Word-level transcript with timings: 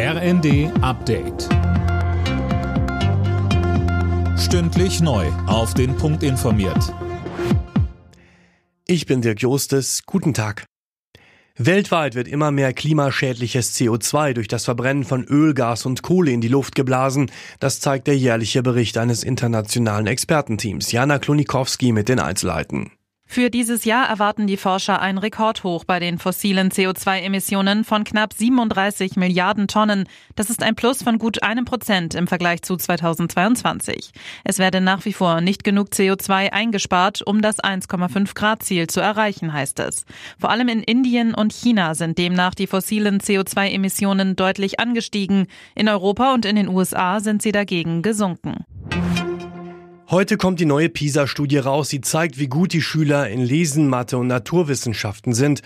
RND 0.00 0.70
Update. 0.80 1.48
Stündlich 4.38 5.00
neu. 5.00 5.26
Auf 5.48 5.74
den 5.74 5.96
Punkt 5.96 6.22
informiert. 6.22 6.94
Ich 8.86 9.06
bin 9.06 9.22
Dirk 9.22 9.42
Jostes. 9.42 10.04
Guten 10.06 10.34
Tag. 10.34 10.66
Weltweit 11.56 12.14
wird 12.14 12.28
immer 12.28 12.52
mehr 12.52 12.72
klimaschädliches 12.72 13.74
CO2 13.74 14.34
durch 14.34 14.46
das 14.46 14.66
Verbrennen 14.66 15.02
von 15.02 15.24
Öl, 15.24 15.52
Gas 15.52 15.84
und 15.84 16.04
Kohle 16.04 16.30
in 16.30 16.40
die 16.40 16.46
Luft 16.46 16.76
geblasen. 16.76 17.28
Das 17.58 17.80
zeigt 17.80 18.06
der 18.06 18.16
jährliche 18.16 18.62
Bericht 18.62 18.98
eines 18.98 19.24
internationalen 19.24 20.06
Expertenteams. 20.06 20.92
Jana 20.92 21.18
Klonikowski 21.18 21.90
mit 21.90 22.08
den 22.08 22.20
Einzelheiten. 22.20 22.92
Für 23.30 23.50
dieses 23.50 23.84
Jahr 23.84 24.08
erwarten 24.08 24.46
die 24.46 24.56
Forscher 24.56 25.02
ein 25.02 25.18
Rekordhoch 25.18 25.84
bei 25.84 26.00
den 26.00 26.18
fossilen 26.18 26.70
CO2-Emissionen 26.70 27.84
von 27.84 28.02
knapp 28.02 28.32
37 28.32 29.16
Milliarden 29.16 29.68
Tonnen. 29.68 30.08
Das 30.34 30.48
ist 30.48 30.62
ein 30.62 30.74
Plus 30.74 31.02
von 31.02 31.18
gut 31.18 31.42
einem 31.42 31.66
Prozent 31.66 32.14
im 32.14 32.26
Vergleich 32.26 32.62
zu 32.62 32.78
2022. 32.78 34.12
Es 34.44 34.58
werde 34.58 34.80
nach 34.80 35.04
wie 35.04 35.12
vor 35.12 35.42
nicht 35.42 35.62
genug 35.62 35.88
CO2 35.88 36.52
eingespart, 36.52 37.20
um 37.20 37.42
das 37.42 37.60
1,5 37.60 38.34
Grad 38.34 38.62
Ziel 38.62 38.86
zu 38.86 39.00
erreichen, 39.00 39.52
heißt 39.52 39.78
es. 39.80 40.06
Vor 40.40 40.50
allem 40.50 40.68
in 40.68 40.82
Indien 40.82 41.34
und 41.34 41.52
China 41.52 41.94
sind 41.94 42.16
demnach 42.16 42.54
die 42.54 42.66
fossilen 42.66 43.20
CO2-Emissionen 43.20 44.36
deutlich 44.36 44.80
angestiegen. 44.80 45.48
In 45.74 45.90
Europa 45.90 46.32
und 46.32 46.46
in 46.46 46.56
den 46.56 46.68
USA 46.68 47.20
sind 47.20 47.42
sie 47.42 47.52
dagegen 47.52 48.00
gesunken. 48.00 48.64
Heute 50.10 50.38
kommt 50.38 50.58
die 50.58 50.64
neue 50.64 50.88
PISA-Studie 50.88 51.58
raus. 51.58 51.90
Sie 51.90 52.00
zeigt, 52.00 52.38
wie 52.38 52.46
gut 52.46 52.72
die 52.72 52.80
Schüler 52.80 53.28
in 53.28 53.42
Lesen, 53.42 53.88
Mathe 53.88 54.16
und 54.16 54.28
Naturwissenschaften 54.28 55.34
sind. 55.34 55.60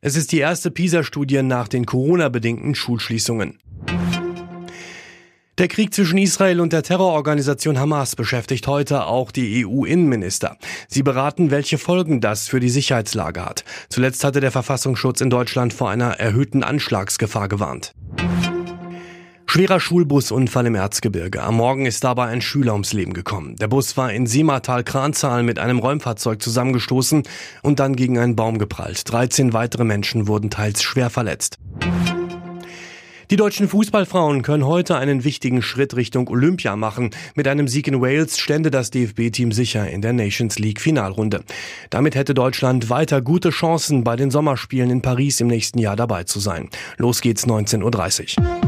Es 0.00 0.14
ist 0.14 0.30
die 0.30 0.38
erste 0.38 0.70
PISA-Studie 0.70 1.42
nach 1.42 1.66
den 1.66 1.84
Corona-bedingten 1.84 2.76
Schulschließungen. 2.76 3.58
Der 5.58 5.66
Krieg 5.66 5.92
zwischen 5.92 6.18
Israel 6.18 6.60
und 6.60 6.72
der 6.72 6.84
Terrororganisation 6.84 7.80
Hamas 7.80 8.14
beschäftigt 8.14 8.68
heute 8.68 9.04
auch 9.06 9.32
die 9.32 9.66
EU-Innenminister. 9.66 10.58
Sie 10.86 11.02
beraten, 11.02 11.50
welche 11.50 11.76
Folgen 11.76 12.20
das 12.20 12.46
für 12.46 12.60
die 12.60 12.68
Sicherheitslage 12.68 13.44
hat. 13.44 13.64
Zuletzt 13.88 14.22
hatte 14.22 14.38
der 14.38 14.52
Verfassungsschutz 14.52 15.20
in 15.20 15.30
Deutschland 15.30 15.72
vor 15.72 15.90
einer 15.90 16.20
erhöhten 16.20 16.62
Anschlagsgefahr 16.62 17.48
gewarnt. 17.48 17.94
Schwerer 19.50 19.80
Schulbusunfall 19.80 20.66
im 20.66 20.74
Erzgebirge. 20.74 21.42
Am 21.42 21.56
Morgen 21.56 21.86
ist 21.86 22.04
dabei 22.04 22.26
ein 22.26 22.42
Schüler 22.42 22.72
ums 22.72 22.92
Leben 22.92 23.14
gekommen. 23.14 23.56
Der 23.56 23.66
Bus 23.66 23.96
war 23.96 24.12
in 24.12 24.26
Simatal-Kranzahl 24.26 25.42
mit 25.42 25.58
einem 25.58 25.78
Räumfahrzeug 25.78 26.42
zusammengestoßen 26.42 27.22
und 27.62 27.80
dann 27.80 27.96
gegen 27.96 28.18
einen 28.18 28.36
Baum 28.36 28.58
geprallt. 28.58 29.10
13 29.10 29.54
weitere 29.54 29.84
Menschen 29.84 30.28
wurden 30.28 30.50
teils 30.50 30.82
schwer 30.82 31.08
verletzt. 31.08 31.56
Die 33.30 33.36
deutschen 33.36 33.68
Fußballfrauen 33.68 34.42
können 34.42 34.66
heute 34.66 34.96
einen 34.96 35.24
wichtigen 35.24 35.62
Schritt 35.62 35.96
Richtung 35.96 36.28
Olympia 36.28 36.76
machen. 36.76 37.10
Mit 37.34 37.48
einem 37.48 37.68
Sieg 37.68 37.88
in 37.88 38.02
Wales 38.02 38.38
stände 38.38 38.70
das 38.70 38.90
DFB-Team 38.90 39.52
sicher 39.52 39.88
in 39.88 40.02
der 40.02 40.12
Nations 40.12 40.58
League 40.58 40.80
Finalrunde. 40.80 41.42
Damit 41.88 42.14
hätte 42.14 42.34
Deutschland 42.34 42.90
weiter 42.90 43.22
gute 43.22 43.48
Chancen, 43.48 44.04
bei 44.04 44.16
den 44.16 44.30
Sommerspielen 44.30 44.90
in 44.90 45.00
Paris 45.00 45.40
im 45.40 45.46
nächsten 45.46 45.78
Jahr 45.78 45.96
dabei 45.96 46.24
zu 46.24 46.38
sein. 46.38 46.68
Los 46.98 47.22
geht's 47.22 47.46
19.30 47.46 48.38
Uhr. 48.40 48.67